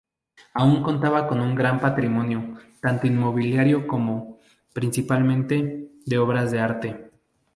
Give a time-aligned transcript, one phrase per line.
[0.55, 4.39] Aún contaba con un gran patrimonio, tanto inmobiliario como,
[4.73, 7.11] principalmente, de obras de arte.